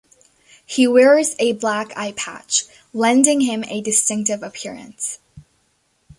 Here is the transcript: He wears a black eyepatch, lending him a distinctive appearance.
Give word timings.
He 0.65 0.87
wears 0.87 1.35
a 1.37 1.51
black 1.53 1.89
eyepatch, 1.89 2.67
lending 2.91 3.41
him 3.41 3.63
a 3.65 3.81
distinctive 3.81 4.41
appearance. 4.41 5.19